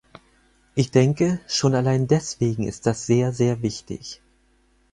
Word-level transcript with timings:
Ich 0.73 0.89
denke, 0.89 1.39
schon 1.47 1.75
allein 1.75 2.07
deswegen 2.07 2.63
ist 2.67 2.87
das 2.87 3.05
sehr, 3.05 3.33
sehr 3.33 3.61
wichtig. 3.61 4.19